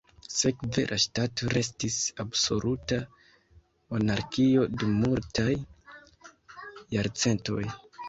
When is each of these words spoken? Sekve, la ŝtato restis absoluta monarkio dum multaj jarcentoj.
Sekve, 0.35 0.85
la 0.91 0.97
ŝtato 1.03 1.49
restis 1.55 1.97
absoluta 2.25 2.99
monarkio 3.93 4.67
dum 4.75 4.99
multaj 5.07 5.49
jarcentoj. 6.99 7.65